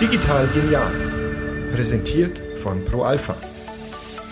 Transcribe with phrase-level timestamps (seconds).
[0.00, 0.92] Digital genial.
[1.72, 3.36] Präsentiert von ProAlpha.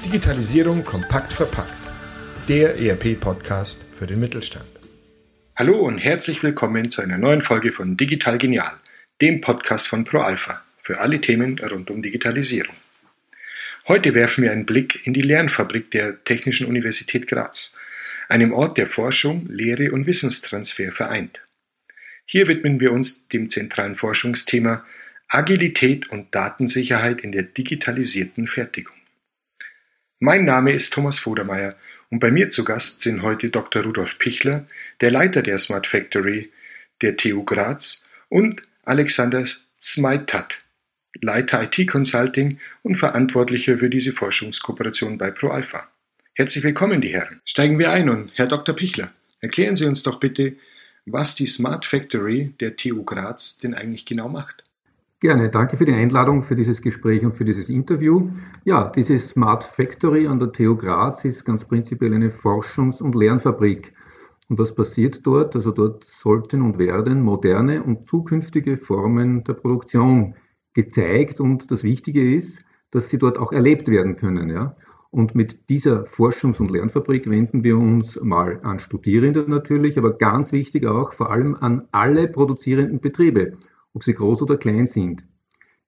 [0.05, 1.73] Digitalisierung kompakt verpackt.
[2.49, 4.69] Der ERP-Podcast für den Mittelstand.
[5.57, 8.75] Hallo und herzlich willkommen zu einer neuen Folge von Digital Genial,
[9.21, 12.77] dem Podcast von ProAlpha für alle Themen rund um Digitalisierung.
[13.89, 17.77] Heute werfen wir einen Blick in die Lernfabrik der Technischen Universität Graz,
[18.29, 21.41] einem Ort der Forschung, Lehre und Wissenstransfer vereint.
[22.31, 24.85] Hier widmen wir uns dem zentralen Forschungsthema
[25.29, 28.95] Agilität und Datensicherheit in der digitalisierten Fertigung.
[30.19, 31.75] Mein Name ist Thomas Vodermeier
[32.11, 33.83] und bei mir zu Gast sind heute Dr.
[33.83, 34.67] Rudolf Pichler,
[35.01, 36.53] der Leiter der Smart Factory
[37.01, 39.47] der TU Graz und Alexander
[39.81, 40.59] Smaitat,
[41.23, 45.89] Leiter IT Consulting und Verantwortlicher für diese Forschungskooperation bei ProAlpha.
[46.35, 47.41] Herzlich willkommen, die Herren.
[47.47, 48.77] Steigen wir ein und Herr Dr.
[48.77, 50.57] Pichler, erklären Sie uns doch bitte,
[51.13, 54.65] was die Smart Factory der TU Graz denn eigentlich genau macht.
[55.21, 58.31] Gerne, danke für die Einladung, für dieses Gespräch und für dieses Interview.
[58.65, 63.93] Ja, diese Smart Factory an der TU Graz ist ganz prinzipiell eine Forschungs- und Lernfabrik.
[64.49, 65.57] Und was passiert dort?
[65.57, 70.35] Also dort sollten und werden moderne und zukünftige Formen der Produktion
[70.73, 72.61] gezeigt und das Wichtige ist,
[72.93, 74.49] dass sie dort auch erlebt werden können.
[74.51, 74.77] Ja?
[75.11, 80.53] Und mit dieser Forschungs- und Lernfabrik wenden wir uns mal an Studierende natürlich, aber ganz
[80.53, 83.57] wichtig auch vor allem an alle produzierenden Betriebe
[83.99, 85.25] ob sie groß oder klein sind.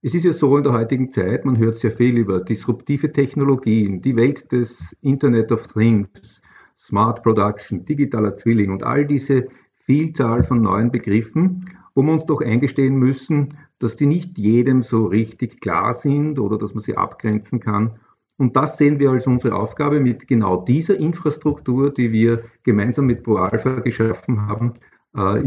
[0.03, 4.03] Es ist ja so in der heutigen Zeit, man hört sehr viel über disruptive Technologien,
[4.03, 6.43] die Welt des Internet of Things,
[6.79, 9.47] Smart Production, digitaler Zwilling und all diese
[9.84, 15.07] Vielzahl von neuen Begriffen, wo wir uns doch eingestehen müssen, dass die nicht jedem so
[15.07, 18.01] richtig klar sind oder dass man sie abgrenzen kann.
[18.41, 23.23] Und das sehen wir als unsere Aufgabe mit genau dieser Infrastruktur, die wir gemeinsam mit
[23.23, 24.73] ProAlpha geschaffen haben,
[25.15, 25.45] äh,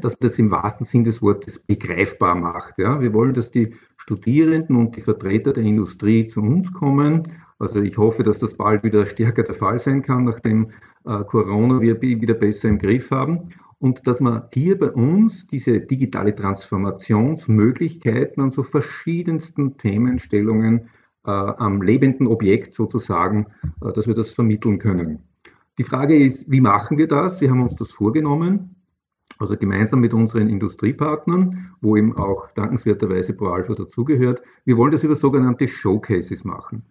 [0.00, 2.78] dass das im wahrsten Sinn des Wortes begreifbar macht.
[2.78, 3.00] Ja?
[3.00, 7.24] Wir wollen, dass die Studierenden und die Vertreter der Industrie zu uns kommen.
[7.58, 10.70] Also ich hoffe, dass das bald wieder stärker der Fall sein kann, nachdem
[11.06, 13.48] äh, Corona wir wieder besser im Griff haben.
[13.80, 20.88] Und dass man hier bei uns diese digitale Transformationsmöglichkeiten an so verschiedensten Themenstellungen
[21.30, 23.46] am lebenden Objekt sozusagen,
[23.82, 25.20] äh, dass wir das vermitteln können.
[25.78, 27.40] Die Frage ist, wie machen wir das?
[27.40, 28.74] Wir haben uns das vorgenommen
[29.38, 34.42] also gemeinsam mit unseren Industriepartnern, wo eben auch dankenswerterweise ProAlpha dazugehört.
[34.64, 36.82] Wir wollen das über sogenannte Showcases machen.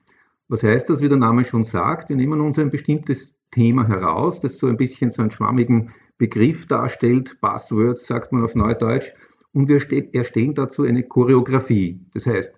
[0.47, 2.09] Was heißt das, wie der Name schon sagt?
[2.09, 6.65] Wir nehmen uns ein bestimmtes Thema heraus, das so ein bisschen so einen schwammigen Begriff
[6.67, 9.11] darstellt, Buzzwords sagt man auf Neudeutsch,
[9.53, 9.81] und wir
[10.13, 11.99] erstellen dazu eine Choreografie.
[12.13, 12.53] Das heißt,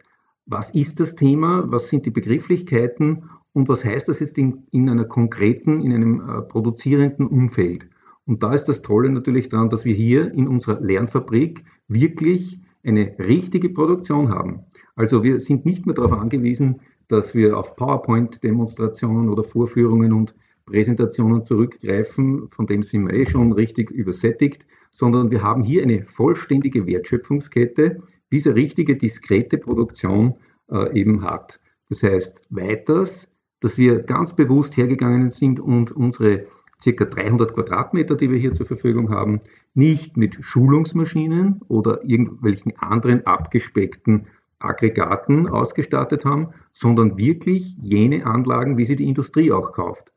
[0.50, 4.90] was ist das Thema, was sind die Begrifflichkeiten und was heißt das jetzt in, in
[4.90, 7.88] einer konkreten, in einem äh, produzierenden Umfeld?
[8.26, 13.16] Und da ist das Tolle natürlich daran, dass wir hier in unserer Lernfabrik wirklich eine
[13.20, 14.62] richtige Produktion haben.
[14.96, 20.34] Also wir sind nicht mehr darauf angewiesen, dass wir auf PowerPoint-Demonstrationen oder Vorführungen und
[20.66, 26.06] Präsentationen zurückgreifen, von dem sind wir eh schon richtig übersättigt, sondern wir haben hier eine
[26.06, 28.02] vollständige Wertschöpfungskette,
[28.32, 30.36] diese richtige, diskrete Produktion
[30.72, 31.60] äh, eben hat.
[31.90, 33.28] Das heißt weiters,
[33.62, 36.46] dass wir ganz bewusst hergegangen sind und unsere
[36.82, 39.42] circa 300 Quadratmeter, die wir hier zur Verfügung haben,
[39.74, 44.28] nicht mit Schulungsmaschinen oder irgendwelchen anderen abgespeckten
[44.60, 50.12] Aggregaten ausgestattet haben, sondern wirklich jene Anlagen, wie sie die Industrie auch kauft.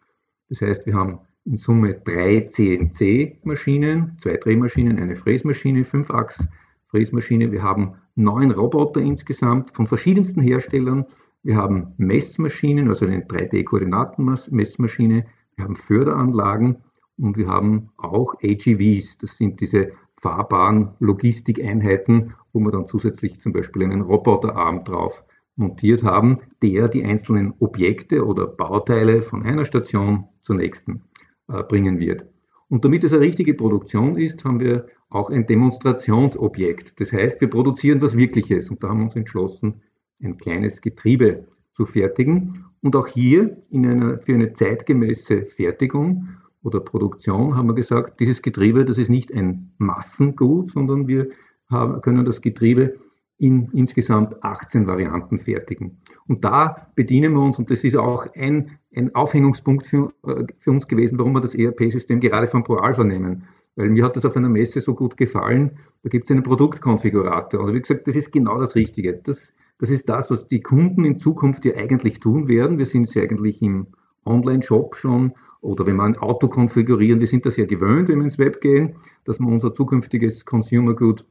[0.48, 6.10] Das heißt, wir haben in Summe drei CNC-Maschinen, zwei Drehmaschinen, eine Fräsmaschine, fünf
[6.92, 7.50] Achs-Fräsmaschine.
[7.52, 11.06] Wir haben neun Roboter insgesamt von verschiedensten Herstellern.
[11.42, 15.24] Wir haben Messmaschinen, also eine 3D-Koordinaten-Messmaschine.
[15.56, 16.76] Wir haben Förderanlagen
[17.18, 19.16] und wir haben auch AGVs.
[19.18, 25.24] Das sind diese fahrbaren Logistikeinheiten, wo wir dann zusätzlich zum Beispiel einen Roboterarm drauf
[25.56, 31.02] montiert haben, der die einzelnen Objekte oder Bauteile von einer Station zur nächsten
[31.48, 32.26] äh, bringen wird.
[32.68, 37.00] Und damit es eine richtige Produktion ist, haben wir auch ein Demonstrationsobjekt.
[37.00, 39.82] Das heißt, wir produzieren was Wirkliches und da haben wir uns entschlossen,
[40.22, 42.66] ein kleines Getriebe zu fertigen.
[42.80, 46.28] Und auch hier in einer, für eine zeitgemäße Fertigung
[46.62, 51.28] oder Produktion haben wir gesagt, dieses Getriebe, das ist nicht ein Massengut, sondern wir
[51.68, 52.98] haben, können das Getriebe
[53.38, 55.98] in insgesamt 18 Varianten fertigen.
[56.28, 60.70] Und da bedienen wir uns, und das ist auch ein, ein Aufhängungspunkt für, äh, für
[60.70, 63.44] uns gewesen, warum wir das ERP-System gerade von ProAlpha nehmen.
[63.76, 65.78] Weil mir hat das auf einer Messe so gut gefallen.
[66.02, 67.60] Da gibt es einen Produktkonfigurator.
[67.60, 69.14] Und wie gesagt, das ist genau das Richtige.
[69.24, 69.52] Das
[69.82, 72.78] das ist das, was die Kunden in Zukunft ja eigentlich tun werden.
[72.78, 73.88] Wir sind es ja eigentlich im
[74.24, 78.24] Online-Shop schon oder wenn wir ein Auto konfigurieren, wir sind das ja gewöhnt, wenn wir
[78.24, 78.94] ins Web gehen.
[79.24, 81.24] dass wir unser zukünftiges Consumer Good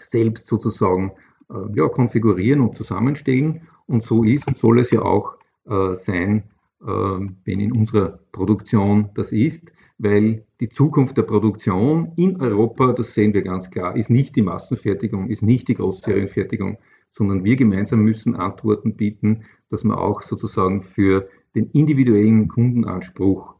[0.00, 1.14] selbst sozusagen
[1.50, 3.62] äh, ja, konfigurieren und zusammenstellen.
[3.86, 5.34] Und so ist und soll es ja auch
[5.66, 6.44] äh, sein,
[6.80, 9.64] äh, wenn in unserer Produktion das ist,
[9.98, 14.40] weil die Zukunft der Produktion in Europa, das sehen wir ganz klar, ist nicht die
[14.40, 16.78] Massenfertigung, ist nicht die Großserienfertigung,
[17.12, 23.56] sondern wir gemeinsam müssen Antworten bieten, dass wir auch sozusagen für den individuellen Kundenanspruch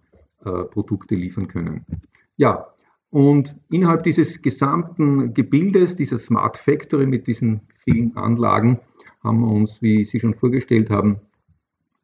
[0.47, 1.85] äh, Produkte liefern können.
[2.39, 2.69] Ja,
[3.11, 8.81] und innerhalb dieses gesamten Gebildes, dieser Smart Factory mit diesen vielen Anlagen,
[9.23, 11.21] haben wir uns, wie Sie schon vorgestellt haben,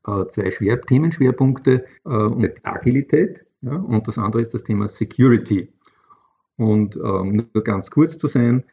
[0.07, 5.73] äh, zwei Schwer Themenschwerpunkte äh, Agilität ja, und das andere ist das Thema Security.
[6.57, 8.65] Und ähm, nur ganz kurz zu sein,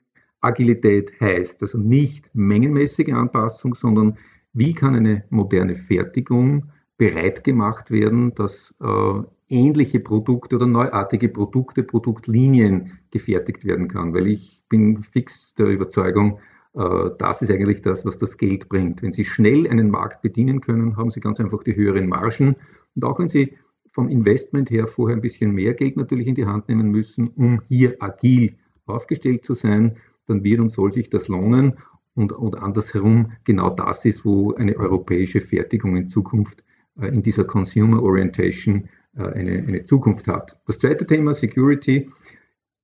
[0.42, 4.18] Agilität heißt also nicht mengenmäßige Anpassung, sondern
[4.54, 11.84] wie kann eine moderne Fertigung bereit gemacht werden, dass äh, ähnliche Produkte oder neuartige Produkte,
[11.84, 14.13] Produktlinien gefertigt werden kann.
[14.13, 16.39] Weil ich bin fix der Überzeugung,
[16.74, 19.01] äh, das ist eigentlich das, was das Geld bringt.
[19.01, 22.56] Wenn Sie schnell einen Markt bedienen können, haben Sie ganz einfach die höheren Margen.
[22.95, 23.57] Und auch wenn Sie
[23.98, 27.64] vom Investment her vorher ein bisschen mehr Geld natürlich in die Hand nehmen müssen, um
[27.68, 28.56] hier agil
[28.86, 29.98] aufgestellt zu sein,
[30.28, 31.80] dann wird und soll sich das lohnen.
[32.14, 36.64] Und, und andersherum genau das ist, wo eine europäische Fertigung in Zukunft
[37.02, 40.56] äh, in dieser Consumer Orientation äh, eine, eine Zukunft hat.
[40.68, 42.12] Das zweite Thema, Security.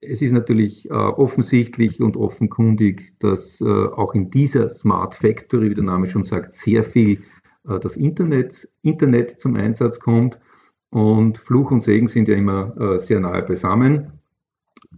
[0.02, 5.76] Es ist natürlich äh, offensichtlich und offenkundig, dass äh, auch in dieser Smart Factory, wie
[5.76, 7.22] der Name schon sagt, sehr viel
[7.70, 10.40] äh, das Internet, Internet zum Einsatz kommt.
[10.94, 14.12] Und Fluch und Segen sind ja immer äh, sehr nahe beisammen.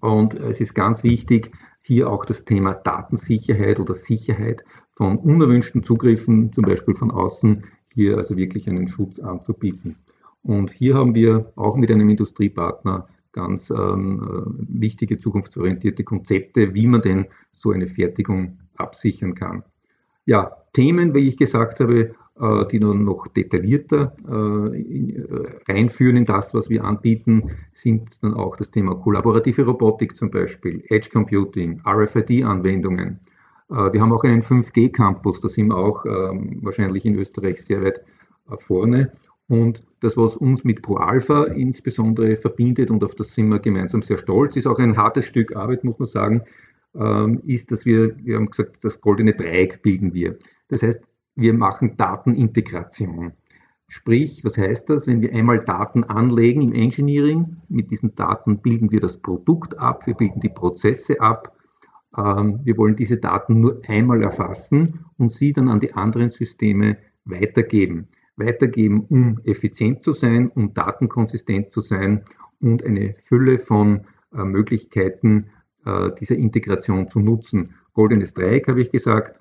[0.01, 1.51] Und es ist ganz wichtig,
[1.83, 4.65] hier auch das Thema Datensicherheit oder Sicherheit
[4.97, 7.63] von unerwünschten Zugriffen, zum Beispiel von außen,
[7.93, 9.95] hier also wirklich einen Schutz anzubieten.
[10.43, 16.87] Und hier haben wir auch mit einem Industriepartner ganz ähm, äh, wichtige zukunftsorientierte Konzepte, wie
[16.87, 19.63] man denn so eine Fertigung absichern kann.
[20.25, 26.53] Ja, Themen, wie ich gesagt habe, die dann noch detaillierter äh, äh, reinführen in das,
[26.53, 33.19] was wir anbieten, sind dann auch das Thema kollaborative Robotik zum Beispiel, Edge Computing, RFID-Anwendungen.
[33.67, 38.01] Wir haben auch einen 5G-Campus, da sind wir auch ähm, wahrscheinlich in Österreich sehr weit
[38.59, 39.11] vorne.
[39.47, 44.17] Und das, was uns mit ProAlpha insbesondere verbindet, und auf das sind wir gemeinsam sehr
[44.17, 46.41] stolz, ist auch ein hartes Stück Arbeit, muss man sagen,
[46.95, 50.37] ähm, ist, dass wir, wir haben gesagt, das goldene Dreieck bilden wir.
[50.69, 51.01] Das heißt,
[51.35, 53.33] wir machen Datenintegration.
[53.87, 55.05] Sprich, was heißt das?
[55.05, 60.07] Wenn wir einmal Daten anlegen im Engineering, mit diesen Daten bilden wir das Produkt ab,
[60.07, 61.55] wir bilden die Prozesse ab.
[62.17, 66.97] Ähm, wir wollen diese Daten nur einmal erfassen und sie dann an die anderen Systeme
[67.25, 68.07] weitergeben.
[68.37, 72.25] Weitergeben, um effizient zu sein, um datenkonsistent zu sein
[72.59, 75.51] und eine Fülle von äh, Möglichkeiten
[75.85, 77.75] äh, dieser Integration zu nutzen.
[77.93, 79.39] Goldenes Dreieck habe ich gesagt.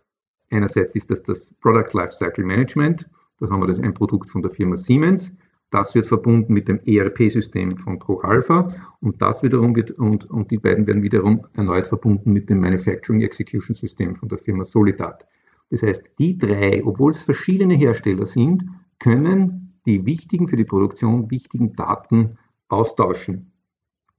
[0.50, 3.08] Einerseits ist das das Product Lifecycle Management.
[3.40, 5.30] Da haben wir das ein Produkt von der Firma Siemens.
[5.70, 10.58] Das wird verbunden mit dem ERP-System von ProAlpha und das wiederum wird, und, und die
[10.58, 15.26] beiden werden wiederum erneut verbunden mit dem Manufacturing Execution System von der Firma Solidat.
[15.70, 18.64] Das heißt, die drei, obwohl es verschiedene Hersteller sind,
[19.00, 22.38] können die wichtigen für die Produktion wichtigen Daten
[22.68, 23.50] austauschen.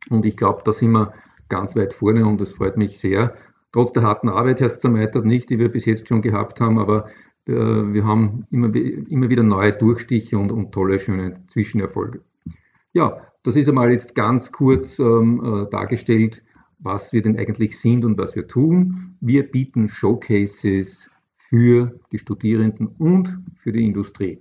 [0.09, 1.13] Und ich glaube, da sind wir
[1.47, 3.33] ganz weit vorne und das freut mich sehr,
[3.75, 7.09] trotz der harten Arbeit, Herr Zermeitert, nicht, die wir bis jetzt schon gehabt haben, aber
[7.45, 12.21] äh, wir haben immer, immer wieder neue Durchstiche und, und tolle, schöne Zwischenerfolge.
[12.93, 16.41] Ja, das ist einmal jetzt ganz kurz ähm, äh, dargestellt,
[16.79, 19.17] was wir denn eigentlich sind und was wir tun.
[19.19, 24.39] Wir bieten Showcases für die Studierenden und für die Industrie.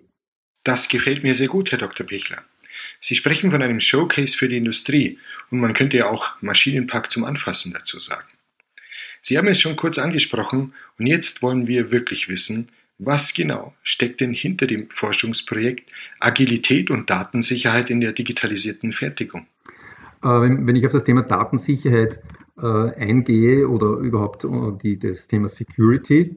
[0.62, 2.06] Das gefällt mir sehr gut, Herr Dr.
[2.06, 2.38] Pichler.
[3.00, 5.18] Sie sprechen von einem Showcase für die Industrie
[5.50, 8.28] und man könnte ja auch Maschinenpark zum Anfassen dazu sagen.
[9.26, 14.20] Sie haben es schon kurz angesprochen und jetzt wollen wir wirklich wissen, was genau steckt
[14.20, 15.90] denn hinter dem Forschungsprojekt
[16.20, 19.46] Agilität und Datensicherheit in der digitalisierten Fertigung?
[20.22, 22.20] Äh, wenn, ich auf das Thema Datensicherheit
[22.58, 26.36] äh, eingehe oder überhaupt äh, das Thema Security,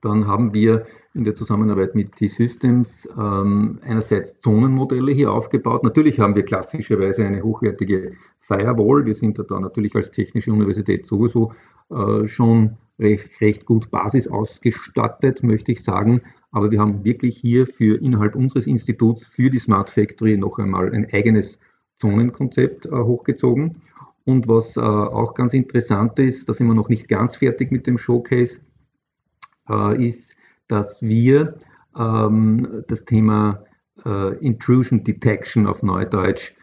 [0.00, 5.84] dann haben wir in der Zusammenarbeit mit T-Systems ähm, einerseits Zonenmodelle hier aufgebaut.
[5.84, 8.16] Natürlich haben wir klassischerweise eine hochwertige
[8.48, 9.04] Firewall.
[9.04, 11.52] Wir sind da natürlich als Technische Universität sowieso
[11.90, 16.22] äh, schon recht, recht gut Basis ausgestattet, möchte ich sagen.
[16.50, 20.92] Aber wir haben wirklich hier für innerhalb unseres Instituts für die Smart Factory noch einmal
[20.92, 21.58] ein eigenes
[21.98, 23.82] Zonenkonzept äh, hochgezogen.
[24.24, 27.86] Und was äh, auch ganz interessant ist, da sind wir noch nicht ganz fertig mit
[27.86, 28.60] dem Showcase,
[29.98, 30.34] ist,
[30.66, 31.56] dass wir
[31.94, 33.64] ähm, das Thema
[34.40, 36.54] Intrusion Detection auf Neudeutsch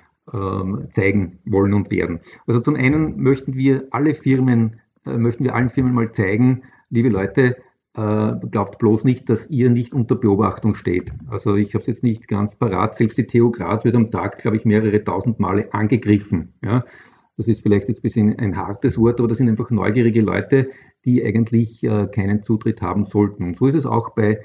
[0.92, 2.20] zeigen wollen und werden.
[2.48, 7.10] Also zum einen möchten wir alle Firmen, äh, möchten wir allen Firmen mal zeigen, liebe
[7.10, 7.58] Leute,
[7.96, 11.12] äh, glaubt bloß nicht, dass ihr nicht unter Beobachtung steht.
[11.28, 12.96] Also ich habe es jetzt nicht ganz parat.
[12.96, 16.54] Selbst die TU Graz wird am Tag, glaube ich, mehrere tausend Male angegriffen.
[16.64, 16.84] Ja?
[17.38, 20.70] Das ist vielleicht jetzt ein bisschen ein hartes Wort, aber das sind einfach neugierige Leute,
[21.06, 23.44] die eigentlich äh, keinen Zutritt haben sollten.
[23.44, 24.40] Und so ist es auch bei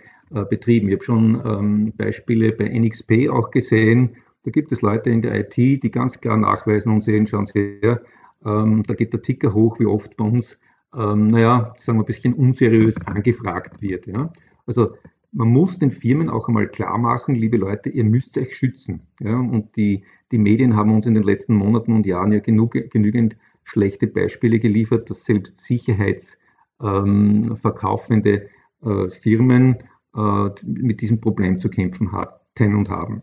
[0.48, 0.86] Betrieben.
[0.86, 4.10] Ich habe schon ähm, Beispiele bei NXP auch gesehen.
[4.42, 7.78] Da gibt es Leute in der IT, die ganz klar nachweisen und sehen, schauen Sie
[7.82, 8.00] her,
[8.44, 10.58] ähm, da geht der Ticker hoch, wie oft bei uns,
[10.96, 14.06] ähm, naja, sagen wir ein bisschen unseriös angefragt wird.
[14.06, 14.32] Ja?
[14.66, 14.94] Also
[15.32, 19.02] man muss den Firmen auch einmal klar machen, liebe Leute, ihr müsst euch schützen.
[19.20, 19.38] Ja?
[19.38, 23.36] Und die, die Medien haben uns in den letzten Monaten und Jahren ja genug, genügend
[23.64, 28.48] schlechte Beispiele geliefert, dass selbst sicherheitsverkaufende
[28.82, 29.76] ähm, äh, Firmen
[30.16, 33.20] äh, mit diesem Problem zu kämpfen hatten und haben.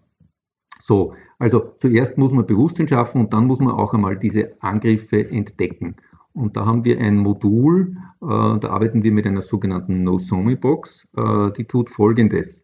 [0.82, 5.30] So, also zuerst muss man Bewusstsein schaffen und dann muss man auch einmal diese Angriffe
[5.30, 5.96] entdecken.
[6.34, 11.52] Und da haben wir ein Modul, äh, da arbeiten wir mit einer sogenannten No-Somi-Box, äh,
[11.54, 12.62] die tut Folgendes.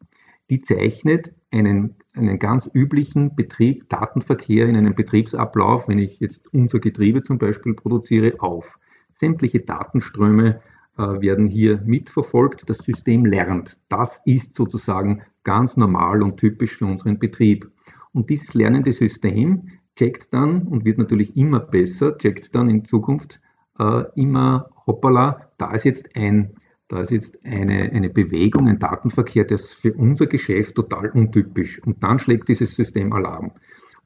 [0.50, 6.80] Die zeichnet einen, einen ganz üblichen Betrieb, Datenverkehr in einem Betriebsablauf, wenn ich jetzt unser
[6.80, 8.78] Getriebe zum Beispiel produziere, auf.
[9.16, 10.62] Sämtliche Datenströme
[10.98, 12.70] äh, werden hier mitverfolgt.
[12.70, 13.78] Das System lernt.
[13.90, 17.72] Das ist sozusagen ganz normal und typisch für unseren Betrieb.
[18.14, 23.40] Und dieses lernende System checkt dann und wird natürlich immer besser, checkt dann in Zukunft
[23.80, 26.56] äh, immer, hoppala, da ist jetzt ein,
[26.88, 31.82] da ist jetzt eine, eine Bewegung, ein Datenverkehr, der ist für unser Geschäft total untypisch.
[31.84, 33.52] Und dann schlägt dieses System Alarm.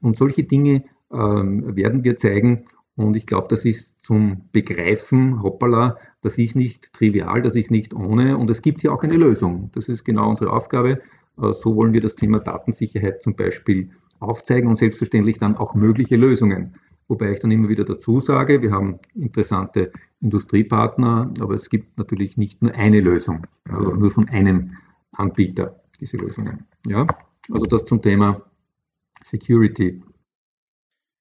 [0.00, 2.66] Und solche Dinge ähm, werden wir zeigen.
[2.96, 7.94] Und ich glaube, das ist zum Begreifen, hoppala, das ist nicht trivial, das ist nicht
[7.94, 8.38] ohne.
[8.38, 9.70] Und es gibt hier auch eine Lösung.
[9.74, 11.00] Das ist genau unsere Aufgabe.
[11.40, 13.90] Äh, so wollen wir das Thema Datensicherheit zum Beispiel
[14.20, 16.74] aufzeigen und selbstverständlich dann auch mögliche Lösungen.
[17.08, 22.36] Wobei ich dann immer wieder dazu sage, wir haben interessante Industriepartner, aber es gibt natürlich
[22.36, 24.76] nicht nur eine Lösung, also nur von einem
[25.12, 26.66] Anbieter diese Lösungen.
[26.86, 27.06] Ja,
[27.50, 28.42] also das zum Thema
[29.24, 30.02] Security.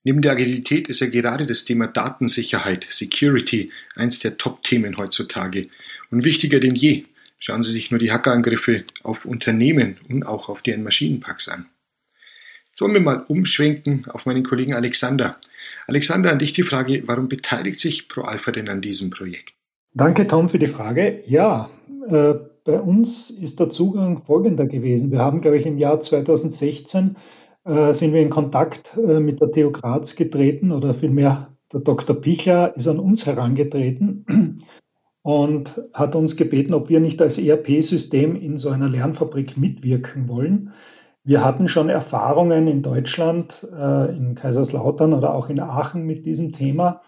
[0.04, 5.68] Neben der Agilität ist ja gerade das Thema Datensicherheit, Security, eins der Top-Themen heutzutage
[6.12, 7.04] und wichtiger denn je.
[7.40, 11.66] Schauen Sie sich nur die Hackerangriffe auf Unternehmen und auch auf deren Maschinenparks an.
[12.68, 15.38] Jetzt wollen wir mal umschwenken auf meinen Kollegen Alexander.
[15.88, 19.54] Alexander, an dich die Frage, warum beteiligt sich ProAlpha denn an diesem Projekt?
[19.94, 21.24] Danke, Tom, für die Frage.
[21.26, 21.70] Ja,
[22.10, 25.12] äh, bei uns ist der Zugang folgender gewesen.
[25.12, 27.16] Wir haben, glaube ich, im Jahr 2016
[27.66, 32.16] äh, sind wir in Kontakt äh, mit der TU Graz getreten oder vielmehr der Dr.
[32.16, 34.64] Pichler ist an uns herangetreten
[35.28, 40.72] und hat uns gebeten, ob wir nicht als ERP-System in so einer Lernfabrik mitwirken wollen.
[41.26, 46.54] Wir hatten schon Erfahrungen in Deutschland, äh, in Kaiserslautern oder auch in Aachen mit diesem
[46.54, 47.02] Thema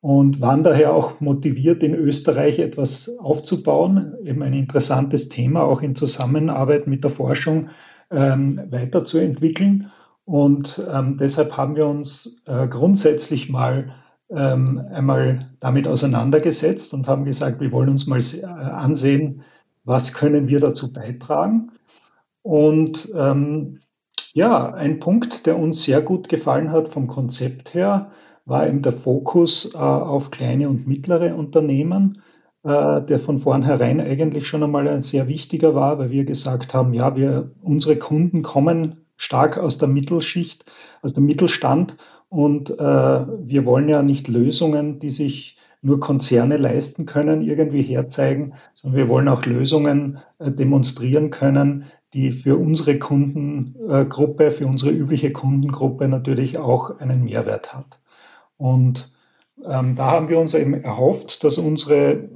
[0.00, 5.94] und waren daher auch motiviert, in Österreich etwas aufzubauen, eben ein interessantes Thema auch in
[5.94, 7.68] Zusammenarbeit mit der Forschung
[8.10, 9.92] ähm, weiterzuentwickeln.
[10.24, 13.94] Und ähm, deshalb haben wir uns äh, grundsätzlich mal
[14.30, 19.42] ähm, einmal damit auseinandergesetzt und haben gesagt, wir wollen uns mal äh, ansehen,
[19.84, 21.72] was können wir dazu beitragen.
[22.42, 23.80] Und ähm,
[24.32, 28.12] ja, ein Punkt, der uns sehr gut gefallen hat vom Konzept her,
[28.44, 32.22] war eben der Fokus äh, auf kleine und mittlere Unternehmen,
[32.62, 36.94] äh, der von vornherein eigentlich schon einmal ein sehr wichtiger war, weil wir gesagt haben,
[36.94, 40.64] ja, wir, unsere Kunden kommen stark aus der Mittelschicht,
[41.02, 41.96] aus dem Mittelstand
[42.30, 48.54] und äh, wir wollen ja nicht Lösungen, die sich nur Konzerne leisten können, irgendwie herzeigen,
[48.72, 55.32] sondern wir wollen auch Lösungen äh, demonstrieren können, die für unsere Kundengruppe, für unsere übliche
[55.32, 57.98] Kundengruppe natürlich auch einen Mehrwert hat.
[58.56, 59.12] Und
[59.64, 62.28] ähm, da haben wir uns eben erhofft, dass unsere,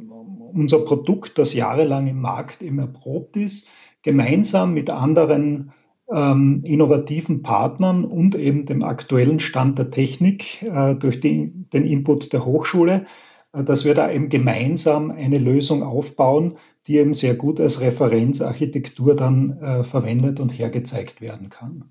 [0.53, 3.69] unser Produkt, das jahrelang im Markt eben erprobt ist,
[4.03, 5.73] gemeinsam mit anderen
[6.13, 12.33] ähm, innovativen Partnern und eben dem aktuellen Stand der Technik äh, durch die, den Input
[12.33, 13.07] der Hochschule
[13.55, 16.57] äh, dass wir da eben gemeinsam eine Lösung aufbauen,
[16.87, 21.91] die eben sehr gut als Referenzarchitektur dann äh, verwendet und hergezeigt werden kann.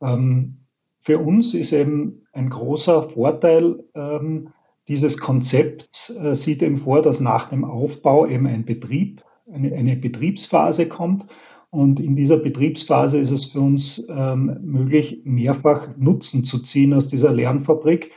[0.00, 0.58] Ähm,
[1.00, 4.48] für uns ist eben ein großer Vorteil ähm,
[4.88, 9.96] dieses Konzepts, äh, sieht eben vor, dass nach dem Aufbau eben ein Betrieb, eine, eine
[9.96, 11.26] Betriebsphase kommt.
[11.70, 17.08] Und in dieser Betriebsphase ist es für uns ähm, möglich, mehrfach Nutzen zu ziehen aus
[17.08, 18.10] dieser Lernfabrik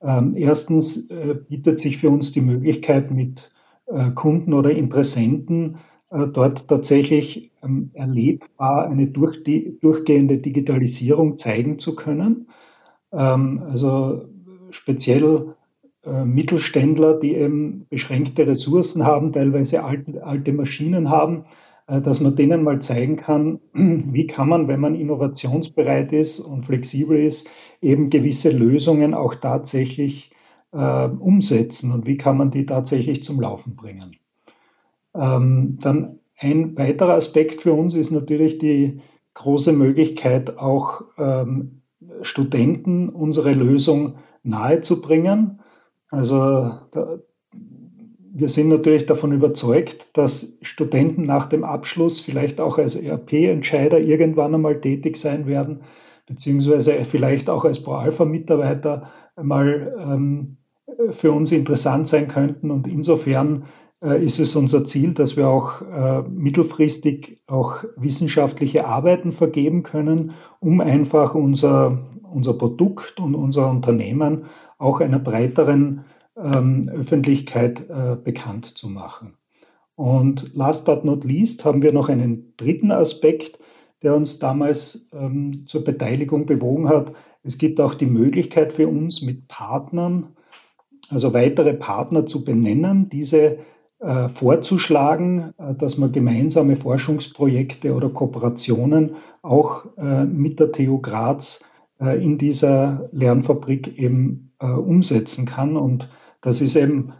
[0.00, 3.50] ähm, erstens äh, bietet sich für uns die Möglichkeit, mit
[3.86, 5.78] äh, Kunden oder Interessenten
[6.10, 12.48] äh, dort tatsächlich ähm, erlebbar eine durch die, durchgehende Digitalisierung zeigen zu können.
[13.12, 14.26] ähm, also
[14.70, 15.54] speziell
[16.04, 21.44] äh, Mittelständler, die eben beschränkte Ressourcen haben, teilweise alte, alte Maschinen haben,
[21.86, 27.18] dass man denen mal zeigen kann, wie kann man, wenn man innovationsbereit ist und flexibel
[27.18, 27.48] ist,
[27.80, 30.32] eben gewisse Lösungen auch tatsächlich
[30.72, 34.16] äh, umsetzen und wie kann man die tatsächlich zum Laufen bringen.
[35.14, 39.00] Ähm, dann ein weiterer Aspekt für uns ist natürlich die
[39.34, 41.82] große Möglichkeit, auch ähm,
[42.22, 45.60] Studenten unsere Lösung nahezubringen.
[46.10, 47.18] Also da,
[48.38, 54.54] wir sind natürlich davon überzeugt, dass Studenten nach dem Abschluss vielleicht auch als ERP-Entscheider irgendwann
[54.54, 55.80] einmal tätig sein werden,
[56.26, 60.56] beziehungsweise vielleicht auch als Pro-Alpha-Mitarbeiter einmal ähm,
[61.12, 62.70] für uns interessant sein könnten.
[62.70, 63.64] Und insofern
[64.02, 70.32] äh, ist es unser Ziel, dass wir auch äh, mittelfristig auch wissenschaftliche Arbeiten vergeben können,
[70.60, 74.44] um einfach unser, unser Produkt und unser Unternehmen
[74.76, 76.04] auch einer breiteren
[76.36, 79.36] ähm, Öffentlichkeit äh, bekannt zu machen.
[79.94, 83.58] Und last but not least haben wir noch einen dritten Aspekt,
[84.02, 87.12] der uns damals ähm, zur Beteiligung bewogen hat.
[87.42, 90.36] Es gibt auch die Möglichkeit für uns mit Partnern,
[91.08, 93.58] also weitere Partner zu benennen, diese
[94.00, 101.64] äh, vorzuschlagen, äh, dass man gemeinsame Forschungsprojekte oder Kooperationen auch äh, mit der TU Graz
[101.98, 105.76] äh, in dieser Lernfabrik eben äh, umsetzen kann.
[105.76, 106.10] Und
[106.46, 107.12] das ist eben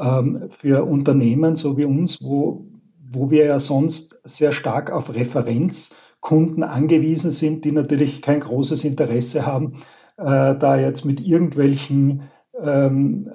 [0.00, 2.66] ähm, für Unternehmen so wie uns, wo,
[3.08, 9.46] wo wir ja sonst sehr stark auf Referenzkunden angewiesen sind, die natürlich kein großes Interesse
[9.46, 9.76] haben,
[10.16, 12.22] äh, da jetzt mit irgendwelchen
[12.60, 13.30] ähm,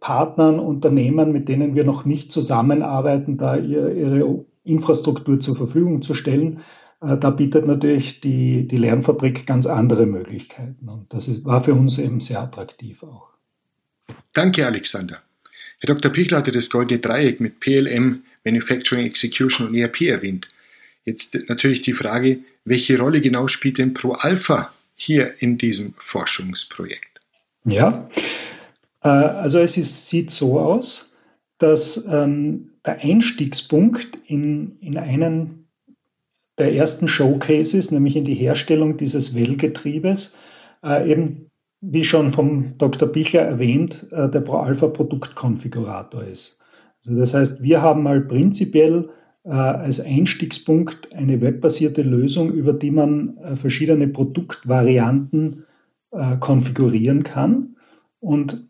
[0.00, 6.14] Partnern, Unternehmen, mit denen wir noch nicht zusammenarbeiten, da ihr, ihre Infrastruktur zur Verfügung zu
[6.14, 6.62] stellen.
[7.00, 10.88] Äh, da bietet natürlich die, die Lernfabrik ganz andere Möglichkeiten.
[10.88, 13.30] Und das ist, war für uns eben sehr attraktiv auch.
[14.32, 15.22] Danke, Alexander.
[15.80, 16.12] Herr Dr.
[16.12, 20.48] Pichler hatte das goldene Dreieck mit PLM, Manufacturing Execution und ERP erwähnt.
[21.04, 27.20] Jetzt natürlich die Frage, welche Rolle genau spielt denn Pro Alpha hier in diesem Forschungsprojekt?
[27.64, 28.08] Ja,
[29.02, 31.16] äh, also es ist, sieht so aus,
[31.58, 35.66] dass ähm, der Einstiegspunkt in, in einen
[36.58, 40.36] der ersten Showcases, nämlich in die Herstellung dieses Well-Getriebes,
[40.84, 41.49] äh, eben
[41.80, 43.08] wie schon vom Dr.
[43.08, 46.62] Bichler erwähnt, äh, der Pro-Alpha Produktkonfigurator ist.
[47.04, 49.08] Also das heißt, wir haben mal prinzipiell
[49.44, 55.64] äh, als Einstiegspunkt eine webbasierte Lösung, über die man äh, verschiedene Produktvarianten
[56.40, 57.76] konfigurieren kann.
[58.18, 58.68] Und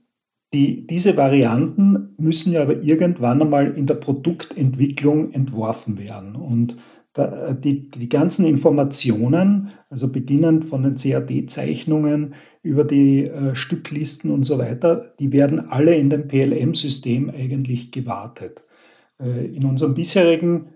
[0.52, 6.36] die, diese Varianten müssen ja aber irgendwann einmal in der Produktentwicklung entworfen werden.
[6.36, 6.76] Und
[7.12, 14.44] da, die, die ganzen Informationen, also beginnend von den CAD-Zeichnungen über die äh, Stücklisten und
[14.44, 18.62] so weiter, die werden alle in dem PLM-System eigentlich gewartet.
[19.20, 20.68] Äh, in unserem bisherigen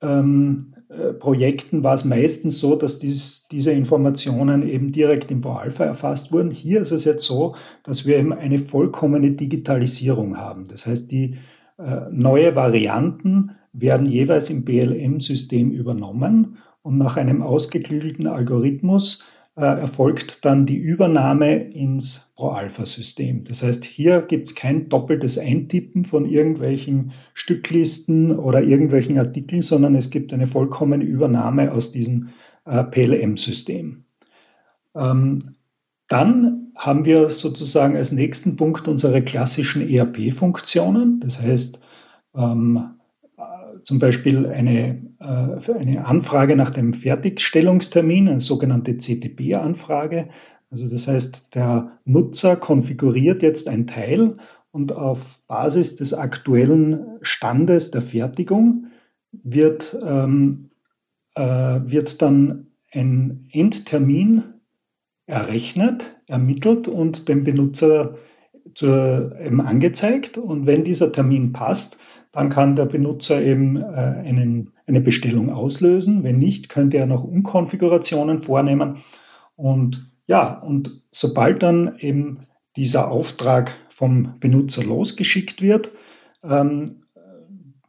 [0.00, 5.84] ähm, äh, Projekten war es meistens so, dass dies, diese Informationen eben direkt im ProAlpha
[5.84, 6.50] erfasst wurden.
[6.50, 10.68] Hier ist es jetzt so, dass wir eben eine vollkommene Digitalisierung haben.
[10.68, 11.36] Das heißt, die
[11.78, 19.24] äh, neue Varianten werden jeweils im BLM-System übernommen und nach einem ausgeklügelten Algorithmus
[19.56, 23.44] äh, erfolgt dann die Übernahme ins Pro-Alpha-System.
[23.44, 29.94] Das heißt, hier gibt es kein doppeltes Eintippen von irgendwelchen Stücklisten oder irgendwelchen Artikeln, sondern
[29.94, 32.30] es gibt eine vollkommene Übernahme aus diesem
[32.64, 34.04] äh, PLM-System.
[34.94, 35.56] Ähm,
[36.08, 41.20] dann haben wir sozusagen als nächsten Punkt unsere klassischen ERP-Funktionen.
[41.20, 41.80] Das heißt,
[42.34, 42.99] ähm,
[43.84, 50.28] zum Beispiel eine, äh, eine Anfrage nach dem Fertigstellungstermin, eine sogenannte CTB-Anfrage.
[50.70, 54.36] Also das heißt, der Nutzer konfiguriert jetzt ein Teil
[54.70, 58.86] und auf Basis des aktuellen Standes der Fertigung
[59.32, 60.70] wird, ähm,
[61.34, 64.44] äh, wird dann ein Endtermin
[65.26, 68.16] errechnet, ermittelt und dem Benutzer
[68.74, 70.38] zur, eben angezeigt.
[70.38, 72.00] Und wenn dieser Termin passt,
[72.32, 76.22] dann kann der Benutzer eben äh, einen, eine Bestellung auslösen.
[76.22, 78.98] Wenn nicht, könnte er noch Umkonfigurationen vornehmen.
[79.56, 85.92] Und ja, und sobald dann eben dieser Auftrag vom Benutzer losgeschickt wird,
[86.44, 87.02] ähm,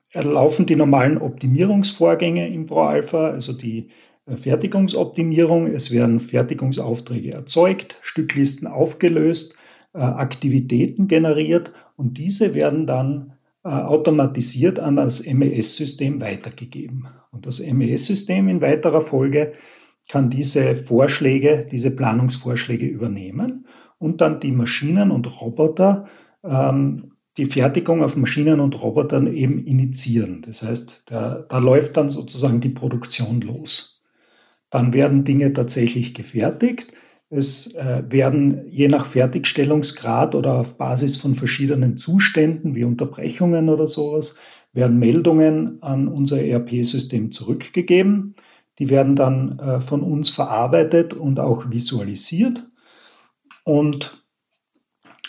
[0.09, 3.89] erlaufen die normalen Optimierungsvorgänge im ProAlpha, also die
[4.25, 5.67] äh, Fertigungsoptimierung.
[5.67, 9.57] Es werden Fertigungsaufträge erzeugt, Stücklisten aufgelöst,
[9.93, 13.33] äh, Aktivitäten generiert und diese werden dann
[13.69, 17.07] automatisiert an das MES-System weitergegeben.
[17.31, 19.53] Und das MES-System in weiterer Folge
[20.09, 23.65] kann diese Vorschläge, diese Planungsvorschläge übernehmen
[23.99, 26.07] und dann die Maschinen und Roboter,
[26.43, 30.41] ähm, die Fertigung auf Maschinen und Robotern eben initiieren.
[30.45, 34.01] Das heißt, da, da läuft dann sozusagen die Produktion los.
[34.69, 36.91] Dann werden Dinge tatsächlich gefertigt.
[37.33, 43.87] Es äh, werden je nach Fertigstellungsgrad oder auf Basis von verschiedenen Zuständen wie Unterbrechungen oder
[43.87, 44.37] sowas,
[44.73, 48.35] werden Meldungen an unser ERP-System zurückgegeben.
[48.79, 52.67] Die werden dann äh, von uns verarbeitet und auch visualisiert.
[53.63, 54.21] Und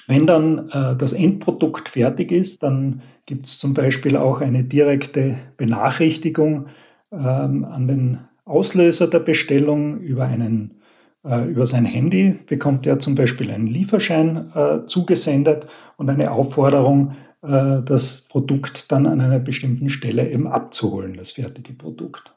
[0.08, 5.38] wenn dann äh, das Endprodukt fertig ist, dann gibt es zum Beispiel auch eine direkte
[5.56, 6.66] Benachrichtigung
[7.12, 10.81] ähm, an den Auslöser der Bestellung über einen
[11.24, 17.82] über sein Handy bekommt er zum Beispiel einen Lieferschein äh, zugesendet und eine Aufforderung, äh,
[17.84, 22.34] das Produkt dann an einer bestimmten Stelle eben abzuholen, das fertige Produkt.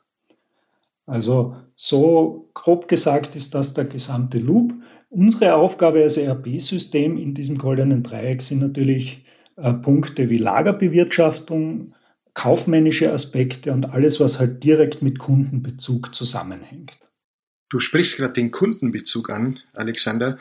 [1.08, 4.74] Also so grob gesagt ist das der gesamte Loop.
[5.10, 11.94] Unsere Aufgabe als ERP-System in diesem goldenen Dreieck sind natürlich äh, Punkte wie Lagerbewirtschaftung,
[12.34, 16.98] kaufmännische Aspekte und alles, was halt direkt mit Kundenbezug zusammenhängt.
[17.76, 20.38] Du sprichst gerade den Kundenbezug an, Alexander.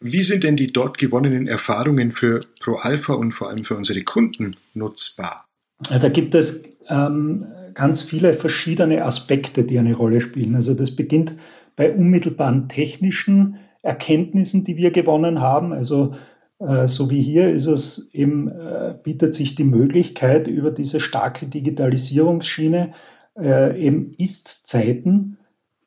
[0.00, 4.54] Wie sind denn die dort gewonnenen Erfahrungen für ProAlpha und vor allem für unsere Kunden
[4.74, 5.46] nutzbar?
[5.78, 10.56] Da gibt es ähm, ganz viele verschiedene Aspekte, die eine Rolle spielen.
[10.56, 11.32] Also das beginnt
[11.74, 15.72] bei unmittelbaren technischen Erkenntnissen, die wir gewonnen haben.
[15.72, 16.14] Also
[16.58, 21.46] äh, so wie hier ist es eben, äh, bietet sich die Möglichkeit über diese starke
[21.46, 22.92] Digitalisierungsschiene
[23.38, 25.38] äh, eben Ist-Zeiten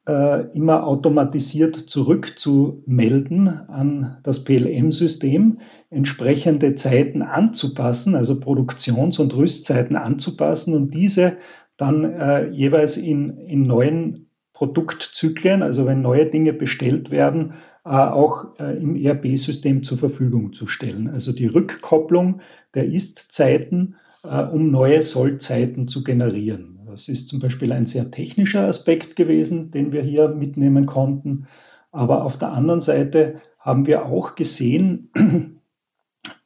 [0.08, 10.94] immer automatisiert zurückzumelden an das PLM-System, entsprechende Zeiten anzupassen, also Produktions- und Rüstzeiten anzupassen und
[10.94, 11.36] diese
[11.78, 17.54] dann äh, jeweils in, in neuen Produktzyklen, also wenn neue Dinge bestellt werden,
[17.86, 21.10] äh, auch äh, im ERP-System zur Verfügung zu stellen.
[21.10, 22.42] Also die Rückkopplung
[22.74, 26.77] der Ist-Zeiten, äh, um neue Soll-Zeiten zu generieren.
[26.98, 31.46] Das ist zum Beispiel ein sehr technischer Aspekt gewesen, den wir hier mitnehmen konnten.
[31.92, 35.12] Aber auf der anderen Seite haben wir auch gesehen,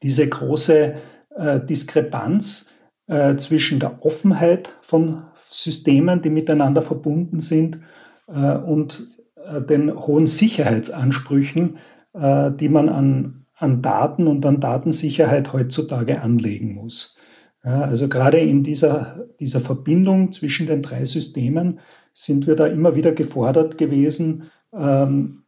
[0.04, 0.96] diese große
[1.38, 2.70] äh, Diskrepanz
[3.08, 7.80] äh, zwischen der Offenheit von Systemen, die miteinander verbunden sind,
[8.28, 11.78] äh, und äh, den hohen Sicherheitsansprüchen,
[12.12, 17.16] äh, die man an, an Daten und an Datensicherheit heutzutage anlegen muss.
[17.64, 21.80] Ja, also gerade in dieser, dieser Verbindung zwischen den drei Systemen
[22.14, 25.44] sind wir da immer wieder gefordert gewesen, ähm,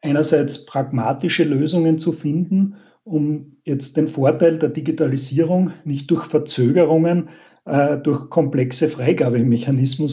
[0.00, 2.76] einerseits pragmatische Lösungen zu finden
[3.08, 7.30] um jetzt den Vorteil der Digitalisierung nicht durch Verzögerungen,
[7.64, 10.08] äh, durch komplexe Freigabemechanismen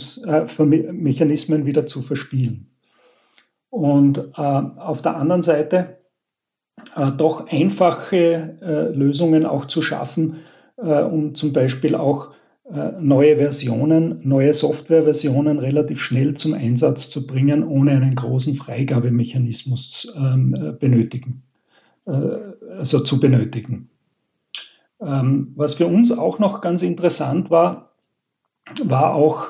[1.62, 2.72] äh, wieder zu verspielen.
[3.70, 5.98] Und äh, auf der anderen Seite
[6.96, 10.38] äh, doch einfache äh, Lösungen auch zu schaffen,
[10.78, 12.32] äh, um zum Beispiel auch
[13.00, 20.76] neue Versionen, neue Softwareversionen relativ schnell zum Einsatz zu bringen, ohne einen großen Freigabemechanismus ähm,
[20.80, 21.44] benötigen
[22.06, 23.90] also zu benötigen.
[25.02, 27.92] Ähm, was für uns auch noch ganz interessant war,
[28.84, 29.48] war auch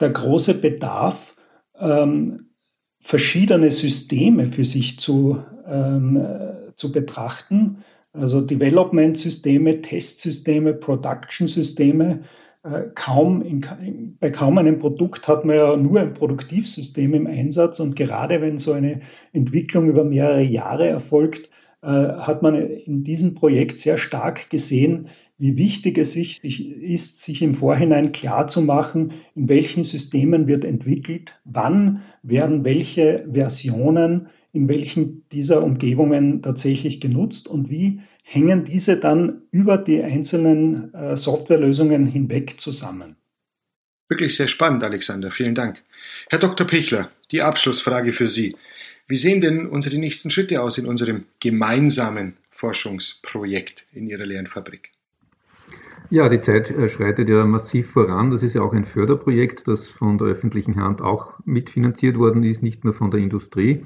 [0.00, 1.34] der große Bedarf,
[1.78, 2.50] ähm,
[3.00, 6.20] verschiedene Systeme für sich zu, ähm,
[6.76, 7.84] zu betrachten.
[8.12, 12.24] Also Development-Systeme, Testsysteme, Production-Systeme.
[12.64, 17.80] Äh, kaum in, bei kaum einem Produkt hat man ja nur ein Produktivsystem im Einsatz
[17.80, 21.50] und gerade wenn so eine Entwicklung über mehrere Jahre erfolgt,
[21.82, 27.42] äh, hat man in diesem Projekt sehr stark gesehen, wie wichtig es sich, ist, sich
[27.42, 34.68] im Vorhinein klar zu machen, in welchen Systemen wird entwickelt, wann werden welche Versionen in
[34.68, 42.06] welchen dieser Umgebungen tatsächlich genutzt und wie hängen diese dann über die einzelnen äh, Softwarelösungen
[42.06, 43.16] hinweg zusammen.
[44.08, 45.30] Wirklich sehr spannend, Alexander.
[45.30, 45.82] Vielen Dank.
[46.28, 46.66] Herr Dr.
[46.66, 48.56] Pichler, die Abschlussfrage für Sie.
[49.06, 54.90] Wie sehen denn unsere nächsten Schritte aus in unserem gemeinsamen Forschungsprojekt in Ihrer Lernfabrik?
[56.10, 58.30] Ja, die Zeit äh, schreitet ja massiv voran.
[58.30, 62.62] Das ist ja auch ein Förderprojekt, das von der öffentlichen Hand auch mitfinanziert worden ist,
[62.62, 63.84] nicht nur von der Industrie.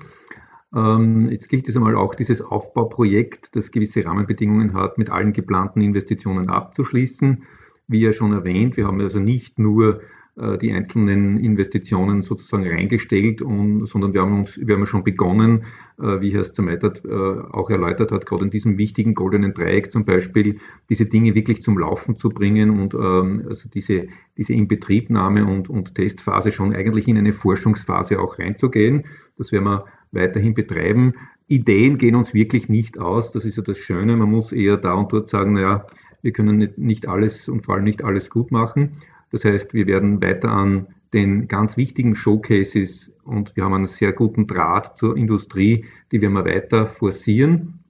[0.74, 5.80] Ähm, jetzt gilt es einmal auch, dieses Aufbauprojekt, das gewisse Rahmenbedingungen hat, mit allen geplanten
[5.80, 7.44] Investitionen abzuschließen.
[7.88, 10.00] Wie ja schon erwähnt, wir haben also nicht nur
[10.36, 15.64] äh, die einzelnen Investitionen sozusagen reingestellt, und, sondern wir haben uns, wir haben schon begonnen,
[16.00, 20.06] äh, wie Herr Zermeitert äh, auch erläutert hat, gerade in diesem wichtigen goldenen Dreieck zum
[20.06, 20.58] Beispiel,
[20.88, 24.06] diese Dinge wirklich zum Laufen zu bringen und ähm, also diese,
[24.38, 29.04] diese Inbetriebnahme und, und Testphase schon eigentlich in eine Forschungsphase auch reinzugehen.
[29.36, 31.14] Das werden wir weiterhin betreiben.
[31.48, 33.32] Ideen gehen uns wirklich nicht aus.
[33.32, 34.16] Das ist ja das Schöne.
[34.16, 35.86] Man muss eher da und dort sagen, naja,
[36.22, 38.98] wir können nicht alles und vor allem nicht alles gut machen.
[39.30, 44.12] Das heißt, wir werden weiter an den ganz wichtigen Showcases und wir haben einen sehr
[44.12, 47.80] guten Draht zur Industrie, die werden wir weiter forcieren,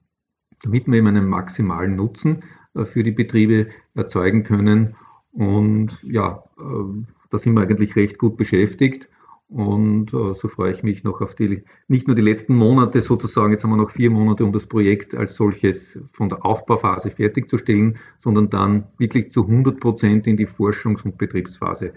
[0.61, 2.43] damit wir eben einen maximalen Nutzen
[2.75, 4.95] äh, für die Betriebe erzeugen können.
[5.31, 9.07] Und ja, äh, da sind wir eigentlich recht gut beschäftigt.
[9.53, 13.51] Und äh, so freue ich mich noch auf die, nicht nur die letzten Monate sozusagen,
[13.51, 17.99] jetzt haben wir noch vier Monate, um das Projekt als solches von der Aufbauphase fertigzustellen,
[18.23, 21.93] sondern dann wirklich zu 100 Prozent in die Forschungs- und Betriebsphase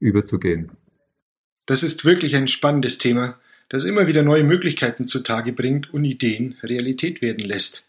[0.00, 0.70] überzugehen.
[1.64, 3.38] Das ist wirklich ein spannendes Thema,
[3.70, 7.86] das immer wieder neue Möglichkeiten zutage bringt und Ideen Realität werden lässt.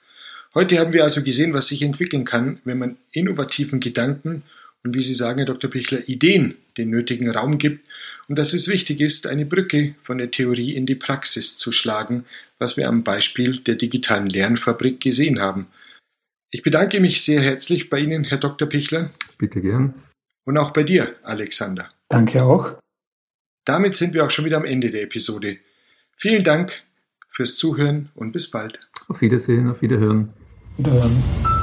[0.55, 4.43] Heute haben wir also gesehen, was sich entwickeln kann, wenn man innovativen Gedanken
[4.85, 5.69] und wie Sie sagen, Herr Dr.
[5.69, 7.81] Pichler, Ideen den nötigen Raum gibt
[8.29, 12.25] und dass es wichtig ist, eine Brücke von der Theorie in die Praxis zu schlagen,
[12.59, 15.67] was wir am Beispiel der digitalen Lernfabrik gesehen haben.
[16.51, 18.69] Ich bedanke mich sehr herzlich bei Ihnen, Herr Dr.
[18.69, 19.09] Pichler.
[19.37, 19.95] Bitte gern.
[20.45, 21.89] Und auch bei dir, Alexander.
[22.07, 22.79] Danke auch.
[23.65, 25.57] Damit sind wir auch schon wieder am Ende der Episode.
[26.15, 26.83] Vielen Dank
[27.29, 28.79] fürs Zuhören und bis bald.
[29.07, 30.33] Auf Wiedersehen, auf Wiederhören.
[30.77, 31.58] Wiederhören.